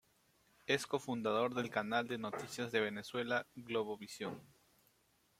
Es 0.65 0.87
cofundador 0.87 1.53
del 1.53 1.69
canal 1.69 2.07
de 2.07 2.17
noticias 2.17 2.71
de 2.71 2.79
Venezuela, 2.79 3.45
Globovisión. 3.53 4.41